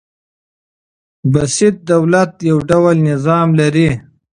بسیط 1.31 1.75
دولت 1.91 2.31
يو 2.49 2.57
ډول 2.69 2.95
نظام 3.09 3.47
لري. 3.59 3.89